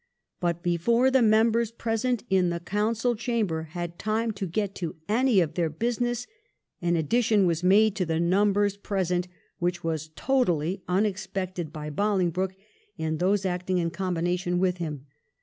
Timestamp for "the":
1.11-1.21, 2.49-2.59, 8.07-8.19